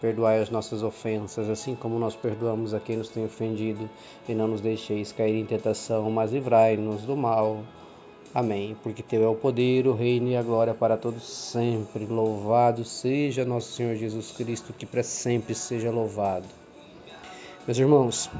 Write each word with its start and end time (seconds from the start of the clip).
Perdoai 0.00 0.40
as 0.40 0.50
nossas 0.50 0.82
ofensas, 0.82 1.48
assim 1.48 1.74
como 1.74 1.98
nós 1.98 2.14
perdoamos 2.14 2.74
a 2.74 2.80
quem 2.80 2.96
nos 2.96 3.08
tem 3.08 3.24
ofendido, 3.24 3.88
e 4.28 4.34
não 4.34 4.46
nos 4.46 4.60
deixeis 4.60 5.12
cair 5.12 5.40
em 5.40 5.46
tentação, 5.46 6.10
mas 6.10 6.32
livrai-nos 6.32 7.02
do 7.02 7.16
mal. 7.16 7.62
Amém. 8.34 8.76
Porque 8.82 9.02
teu 9.02 9.22
é 9.24 9.28
o 9.28 9.34
poder, 9.34 9.86
o 9.86 9.94
reino 9.94 10.28
e 10.28 10.36
a 10.36 10.42
glória 10.42 10.74
para 10.74 10.96
todos 10.98 11.22
sempre. 11.22 12.04
Louvado 12.04 12.84
seja 12.84 13.44
nosso 13.44 13.72
Senhor 13.72 13.96
Jesus 13.96 14.30
Cristo, 14.32 14.74
que 14.74 14.84
para 14.84 15.02
sempre 15.02 15.54
seja 15.54 15.90
louvado. 15.90 16.46
Meus 17.66 17.78
irmãos, 17.78 18.30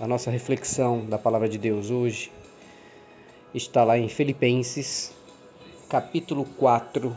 a 0.00 0.06
nossa 0.08 0.30
reflexão 0.30 1.06
da 1.06 1.16
palavra 1.16 1.48
de 1.48 1.56
Deus 1.56 1.90
hoje 1.90 2.32
está 3.54 3.84
lá 3.84 3.96
em 3.96 4.08
Filipenses, 4.08 5.14
capítulo 5.88 6.44
4, 6.58 7.16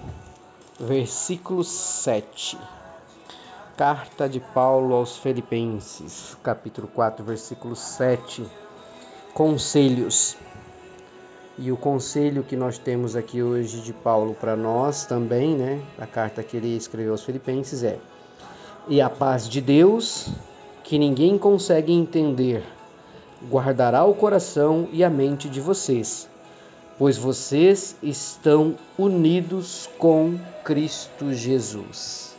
versículo 0.79 1.63
7. 1.63 2.57
Carta 3.77 4.29
de 4.29 4.39
Paulo 4.39 4.95
aos 4.95 5.17
Filipenses, 5.17 6.37
capítulo 6.41 6.87
4, 6.87 7.25
versículo 7.25 7.75
7. 7.75 8.45
Conselhos. 9.33 10.37
E 11.57 11.73
o 11.73 11.75
conselho 11.75 12.41
que 12.41 12.55
nós 12.55 12.77
temos 12.77 13.17
aqui 13.17 13.43
hoje 13.43 13.81
de 13.81 13.91
Paulo 13.91 14.33
para 14.33 14.55
nós 14.55 15.05
também, 15.05 15.57
né? 15.57 15.81
A 15.99 16.07
carta 16.07 16.41
que 16.41 16.55
ele 16.55 16.73
escreveu 16.73 17.11
aos 17.11 17.25
Filipenses 17.25 17.83
é: 17.83 17.99
E 18.87 19.01
a 19.01 19.09
paz 19.09 19.49
de 19.49 19.59
Deus, 19.59 20.29
que 20.81 20.97
ninguém 20.97 21.37
consegue 21.37 21.91
entender, 21.91 22.63
guardará 23.51 24.05
o 24.05 24.13
coração 24.13 24.87
e 24.93 25.03
a 25.03 25.09
mente 25.09 25.49
de 25.49 25.59
vocês, 25.59 26.29
pois 26.97 27.17
vocês 27.17 27.97
estão 28.01 28.75
unidos 28.97 29.89
com 29.97 30.39
Cristo 30.63 31.33
Jesus. 31.33 32.34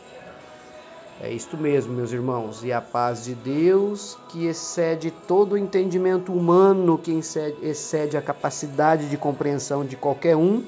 É 1.19 1.31
isto 1.31 1.57
mesmo, 1.57 1.93
meus 1.93 2.11
irmãos, 2.11 2.63
e 2.63 2.71
a 2.71 2.79
paz 2.79 3.25
de 3.25 3.33
Deus, 3.33 4.15
que 4.29 4.45
excede 4.45 5.09
todo 5.09 5.53
o 5.53 5.57
entendimento 5.57 6.31
humano, 6.31 6.95
que 6.95 7.11
excede 7.11 8.15
a 8.15 8.21
capacidade 8.21 9.09
de 9.09 9.17
compreensão 9.17 9.83
de 9.83 9.95
qualquer 9.95 10.35
um 10.35 10.63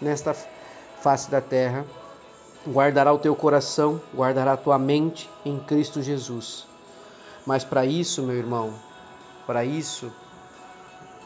nesta 0.00 0.32
face 1.00 1.28
da 1.28 1.40
terra, 1.40 1.84
guardará 2.64 3.12
o 3.12 3.18
teu 3.18 3.34
coração, 3.34 4.00
guardará 4.14 4.52
a 4.52 4.56
tua 4.56 4.78
mente 4.78 5.28
em 5.44 5.58
Cristo 5.58 6.00
Jesus. 6.00 6.64
Mas 7.44 7.64
para 7.64 7.84
isso, 7.84 8.22
meu 8.22 8.36
irmão, 8.36 8.74
para 9.48 9.64
isso, 9.64 10.12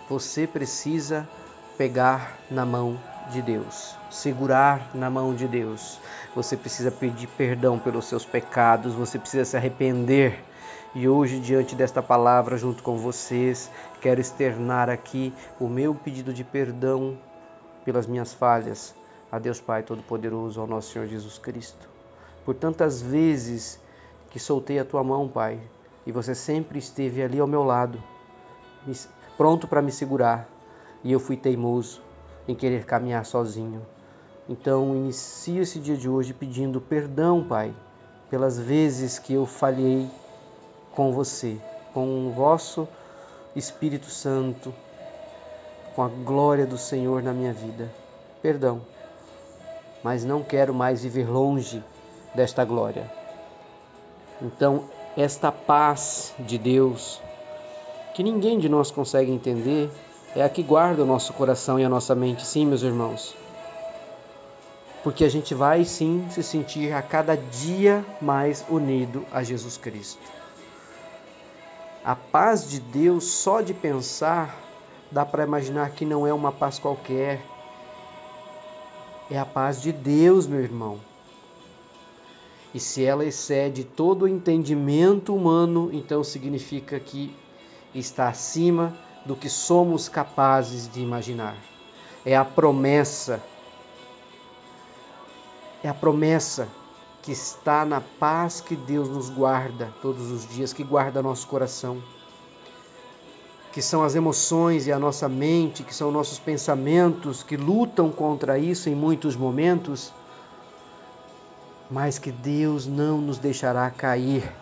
você 0.08 0.46
precisa 0.46 1.28
pegar 1.76 2.38
na 2.50 2.64
mão 2.64 2.98
de 3.32 3.42
Deus, 3.42 3.96
segurar 4.10 4.90
na 4.94 5.08
mão 5.08 5.34
de 5.34 5.48
Deus. 5.48 5.98
Você 6.34 6.56
precisa 6.56 6.90
pedir 6.90 7.26
perdão 7.26 7.78
pelos 7.78 8.04
seus 8.04 8.24
pecados, 8.24 8.94
você 8.94 9.18
precisa 9.18 9.44
se 9.44 9.56
arrepender. 9.56 10.44
E 10.94 11.08
hoje, 11.08 11.40
diante 11.40 11.74
desta 11.74 12.02
palavra, 12.02 12.56
junto 12.56 12.82
com 12.82 12.98
vocês, 12.98 13.70
quero 14.00 14.20
externar 14.20 14.90
aqui 14.90 15.32
o 15.58 15.66
meu 15.66 15.94
pedido 15.94 16.32
de 16.32 16.44
perdão 16.44 17.18
pelas 17.84 18.06
minhas 18.06 18.34
falhas 18.34 18.94
a 19.30 19.38
Deus 19.38 19.58
Pai 19.60 19.82
Todo-Poderoso, 19.82 20.60
ao 20.60 20.66
nosso 20.66 20.92
Senhor 20.92 21.08
Jesus 21.08 21.38
Cristo. 21.38 21.88
Por 22.44 22.54
tantas 22.54 23.00
vezes 23.00 23.80
que 24.30 24.38
soltei 24.38 24.78
a 24.78 24.84
tua 24.84 25.02
mão, 25.02 25.26
Pai, 25.26 25.58
e 26.06 26.12
você 26.12 26.34
sempre 26.34 26.78
esteve 26.78 27.22
ali 27.22 27.40
ao 27.40 27.46
meu 27.46 27.64
lado, 27.64 28.02
pronto 29.38 29.66
para 29.66 29.80
me 29.80 29.90
segurar, 29.90 30.46
e 31.02 31.10
eu 31.10 31.18
fui 31.18 31.36
teimoso 31.36 32.11
em 32.46 32.54
querer 32.54 32.84
caminhar 32.84 33.24
sozinho. 33.24 33.86
Então, 34.48 34.94
inicio 34.96 35.62
esse 35.62 35.78
dia 35.78 35.96
de 35.96 36.08
hoje 36.08 36.32
pedindo 36.32 36.80
perdão, 36.80 37.44
Pai, 37.44 37.72
pelas 38.28 38.58
vezes 38.58 39.18
que 39.18 39.34
eu 39.34 39.46
falhei 39.46 40.08
com 40.94 41.12
você, 41.12 41.56
com 41.94 42.28
o 42.28 42.32
vosso 42.32 42.88
Espírito 43.54 44.06
Santo, 44.06 44.74
com 45.94 46.02
a 46.02 46.08
glória 46.08 46.66
do 46.66 46.78
Senhor 46.78 47.22
na 47.22 47.32
minha 47.32 47.52
vida. 47.52 47.90
Perdão, 48.40 48.82
mas 50.02 50.24
não 50.24 50.42
quero 50.42 50.74
mais 50.74 51.02
viver 51.02 51.28
longe 51.28 51.82
desta 52.34 52.64
glória. 52.64 53.10
Então, 54.40 54.84
esta 55.16 55.52
paz 55.52 56.34
de 56.38 56.58
Deus, 56.58 57.20
que 58.14 58.22
ninguém 58.22 58.58
de 58.58 58.68
nós 58.68 58.90
consegue 58.90 59.30
entender, 59.30 59.90
é 60.34 60.42
a 60.42 60.48
que 60.48 60.62
guarda 60.62 61.02
o 61.02 61.06
nosso 61.06 61.32
coração 61.34 61.78
e 61.78 61.84
a 61.84 61.88
nossa 61.88 62.14
mente, 62.14 62.44
sim, 62.46 62.64
meus 62.64 62.82
irmãos. 62.82 63.34
Porque 65.02 65.24
a 65.24 65.28
gente 65.28 65.54
vai 65.54 65.84
sim 65.84 66.26
se 66.30 66.42
sentir 66.42 66.92
a 66.92 67.02
cada 67.02 67.36
dia 67.36 68.04
mais 68.20 68.64
unido 68.68 69.26
a 69.30 69.42
Jesus 69.42 69.76
Cristo. 69.76 70.22
A 72.04 72.16
paz 72.16 72.68
de 72.68 72.80
Deus, 72.80 73.24
só 73.24 73.60
de 73.60 73.74
pensar, 73.74 74.58
dá 75.10 75.24
para 75.24 75.44
imaginar 75.44 75.90
que 75.90 76.04
não 76.04 76.26
é 76.26 76.32
uma 76.32 76.50
paz 76.50 76.78
qualquer. 76.78 77.40
É 79.30 79.38
a 79.38 79.44
paz 79.44 79.82
de 79.82 79.92
Deus, 79.92 80.46
meu 80.46 80.60
irmão. 80.60 80.98
E 82.74 82.80
se 82.80 83.04
ela 83.04 83.24
excede 83.24 83.84
todo 83.84 84.22
o 84.22 84.28
entendimento 84.28 85.34
humano, 85.34 85.90
então 85.92 86.24
significa 86.24 86.98
que 86.98 87.36
está 87.94 88.28
acima 88.28 88.96
do 89.24 89.36
que 89.36 89.48
somos 89.48 90.08
capazes 90.08 90.88
de 90.88 91.00
imaginar. 91.00 91.56
É 92.24 92.36
a 92.36 92.44
promessa, 92.44 93.42
é 95.82 95.88
a 95.88 95.94
promessa 95.94 96.68
que 97.22 97.32
está 97.32 97.84
na 97.84 98.00
paz 98.00 98.60
que 98.60 98.74
Deus 98.74 99.08
nos 99.08 99.30
guarda 99.30 99.92
todos 100.02 100.30
os 100.30 100.48
dias, 100.48 100.72
que 100.72 100.82
guarda 100.82 101.22
nosso 101.22 101.46
coração, 101.46 102.02
que 103.72 103.80
são 103.80 104.02
as 104.02 104.14
emoções 104.14 104.86
e 104.86 104.92
a 104.92 104.98
nossa 104.98 105.28
mente, 105.28 105.82
que 105.82 105.94
são 105.94 106.10
nossos 106.10 106.38
pensamentos 106.38 107.42
que 107.42 107.56
lutam 107.56 108.10
contra 108.10 108.58
isso 108.58 108.88
em 108.88 108.94
muitos 108.94 109.36
momentos, 109.36 110.12
mas 111.90 112.18
que 112.18 112.32
Deus 112.32 112.86
não 112.86 113.18
nos 113.18 113.38
deixará 113.38 113.88
cair. 113.90 114.52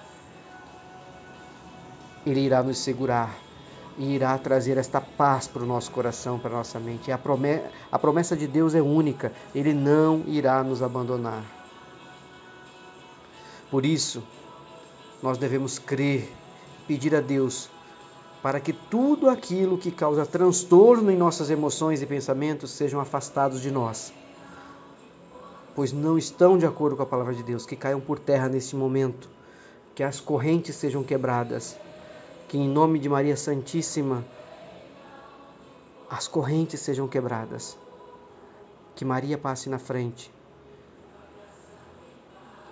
Ele 2.26 2.40
irá 2.40 2.62
nos 2.62 2.78
segurar 2.78 3.49
e 3.98 4.14
irá 4.14 4.36
trazer 4.38 4.76
esta 4.76 5.00
paz 5.00 5.46
para 5.46 5.62
o 5.62 5.66
nosso 5.66 5.90
coração, 5.90 6.38
para 6.38 6.50
a 6.50 6.58
nossa 6.58 6.78
mente. 6.78 7.12
A 7.12 7.18
promessa, 7.18 7.70
a 7.90 7.98
promessa 7.98 8.36
de 8.36 8.46
Deus 8.46 8.74
é 8.74 8.82
única, 8.82 9.32
Ele 9.54 9.74
não 9.74 10.22
irá 10.26 10.62
nos 10.62 10.82
abandonar. 10.82 11.44
Por 13.70 13.86
isso, 13.86 14.22
nós 15.22 15.38
devemos 15.38 15.78
crer, 15.78 16.32
pedir 16.86 17.14
a 17.14 17.20
Deus 17.20 17.70
para 18.42 18.58
que 18.58 18.72
tudo 18.72 19.28
aquilo 19.28 19.76
que 19.76 19.90
causa 19.90 20.24
transtorno 20.24 21.10
em 21.10 21.16
nossas 21.16 21.50
emoções 21.50 22.00
e 22.00 22.06
pensamentos 22.06 22.70
sejam 22.70 22.98
afastados 22.98 23.60
de 23.60 23.70
nós, 23.70 24.12
pois 25.74 25.92
não 25.92 26.16
estão 26.16 26.56
de 26.56 26.64
acordo 26.64 26.96
com 26.96 27.02
a 27.02 27.06
palavra 27.06 27.34
de 27.34 27.42
Deus, 27.42 27.66
que 27.66 27.76
caiam 27.76 28.00
por 28.00 28.18
terra 28.18 28.48
neste 28.48 28.74
momento, 28.74 29.28
que 29.94 30.02
as 30.02 30.20
correntes 30.20 30.74
sejam 30.76 31.04
quebradas 31.04 31.76
que 32.50 32.58
em 32.58 32.68
nome 32.68 32.98
de 32.98 33.08
Maria 33.08 33.36
Santíssima 33.36 34.24
as 36.10 36.26
correntes 36.26 36.80
sejam 36.80 37.06
quebradas, 37.06 37.78
que 38.96 39.04
Maria 39.04 39.38
passe 39.38 39.70
na 39.70 39.78
frente, 39.78 40.34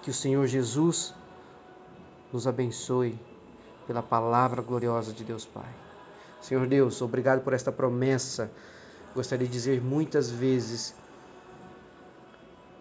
que 0.02 0.10
o 0.10 0.12
Senhor 0.12 0.44
Jesus 0.48 1.14
nos 2.32 2.48
abençoe 2.48 3.16
pela 3.86 4.02
palavra 4.02 4.60
gloriosa 4.60 5.12
de 5.12 5.22
Deus 5.22 5.44
Pai. 5.44 5.72
Senhor 6.40 6.66
Deus, 6.66 7.00
obrigado 7.00 7.44
por 7.44 7.52
esta 7.52 7.70
promessa. 7.70 8.50
Gostaria 9.14 9.46
de 9.46 9.52
dizer 9.52 9.80
muitas 9.80 10.28
vezes: 10.28 10.92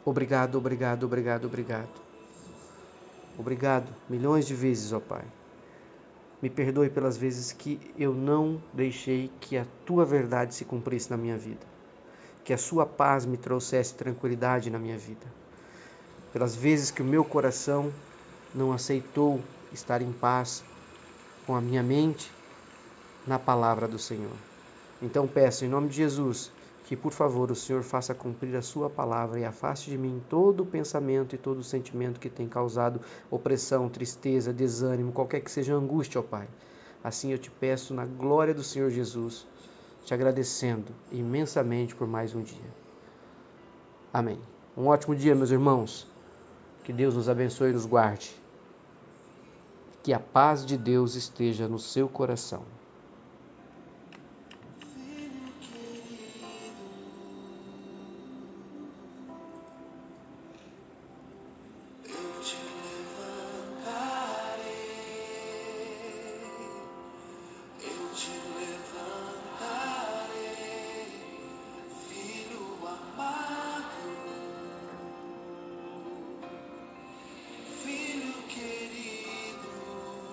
obrigado, 0.03 0.57
obrigado, 0.57 1.03
obrigado, 1.03 1.45
obrigado. 1.45 2.07
Obrigado, 3.37 3.93
milhões 4.09 4.47
de 4.47 4.55
vezes, 4.55 4.91
ó 4.93 4.99
Pai. 4.99 5.23
Me 6.41 6.49
perdoe 6.49 6.89
pelas 6.89 7.17
vezes 7.17 7.51
que 7.51 7.79
eu 7.97 8.13
não 8.13 8.61
deixei 8.71 9.31
que 9.41 9.57
a 9.57 9.65
tua 9.85 10.05
verdade 10.05 10.53
se 10.53 10.65
cumprisse 10.65 11.09
na 11.09 11.17
minha 11.17 11.37
vida. 11.37 11.65
Que 12.43 12.53
a 12.53 12.57
sua 12.57 12.85
paz 12.85 13.25
me 13.25 13.37
trouxesse 13.37 13.95
tranquilidade 13.95 14.69
na 14.69 14.77
minha 14.77 14.97
vida. 14.97 15.25
Pelas 16.31 16.55
vezes 16.55 16.91
que 16.91 17.01
o 17.01 17.05
meu 17.05 17.25
coração 17.25 17.91
não 18.53 18.71
aceitou 18.71 19.41
estar 19.73 20.01
em 20.01 20.11
paz 20.11 20.63
com 21.45 21.55
a 21.55 21.61
minha 21.61 21.81
mente 21.81 22.31
na 23.25 23.39
palavra 23.39 23.87
do 23.87 23.97
Senhor. 23.97 24.35
Então 25.01 25.27
peço 25.27 25.65
em 25.65 25.67
nome 25.67 25.89
de 25.89 25.95
Jesus 25.95 26.51
que, 26.87 26.95
por 26.95 27.11
favor, 27.11 27.51
o 27.51 27.55
Senhor 27.55 27.83
faça 27.83 28.15
cumprir 28.15 28.55
a 28.55 28.61
sua 28.61 28.89
palavra 28.89 29.37
e 29.37 29.43
afaste 29.43 29.89
de 29.89 29.97
mim 29.97 30.23
todo 30.29 30.63
o 30.63 30.65
pensamento 30.65 31.35
e 31.35 31.37
todo 31.37 31.57
o 31.57 31.63
sentimento 31.63 32.17
que 32.17 32.29
tem 32.29 32.47
causado 32.47 33.01
opressão, 33.29 33.89
tristeza, 33.89 34.53
desânimo, 34.53 35.11
qualquer 35.11 35.41
que 35.41 35.51
seja 35.51 35.75
angústia, 35.75 36.21
ó 36.21 36.23
Pai. 36.23 36.47
Assim 37.03 37.33
eu 37.33 37.37
te 37.37 37.51
peço 37.51 37.93
na 37.93 38.05
glória 38.05 38.53
do 38.53 38.63
Senhor 38.63 38.89
Jesus, 38.89 39.45
te 40.05 40.13
agradecendo 40.13 40.93
imensamente 41.11 41.93
por 41.93 42.07
mais 42.07 42.33
um 42.33 42.41
dia. 42.41 42.71
Amém. 44.13 44.39
Um 44.77 44.87
ótimo 44.87 45.13
dia, 45.13 45.35
meus 45.35 45.51
irmãos. 45.51 46.07
Que 46.85 46.93
Deus 46.93 47.15
nos 47.15 47.27
abençoe 47.27 47.71
e 47.71 47.73
nos 47.73 47.85
guarde. 47.85 48.33
Que 50.03 50.13
a 50.13 50.19
paz 50.21 50.65
de 50.65 50.77
Deus 50.77 51.15
esteja 51.15 51.67
no 51.67 51.79
seu 51.79 52.07
coração. 52.07 52.63